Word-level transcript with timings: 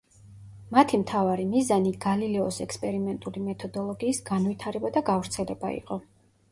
მათი 0.75 0.99
მთავარი 1.01 1.45
მიზანი 1.49 1.93
გალილეოს 2.07 2.57
ექსპერიმენტული 2.67 3.47
მეთოდოლოგიის 3.51 4.27
განვითარება 4.35 4.97
და 4.99 5.07
გავრცელება 5.13 5.77
იყო. 5.81 6.03